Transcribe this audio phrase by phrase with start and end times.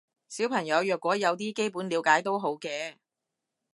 [0.27, 2.95] 小朋友若果有啲基本了解都好嘅